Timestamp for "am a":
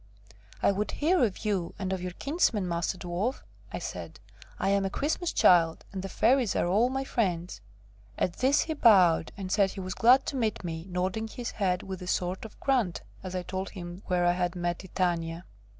4.69-4.89